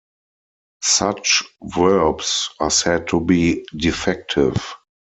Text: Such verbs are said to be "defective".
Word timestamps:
Such 0.81 1.43
verbs 1.61 2.49
are 2.59 2.71
said 2.71 3.07
to 3.09 3.19
be 3.19 3.67
"defective". 3.77 4.57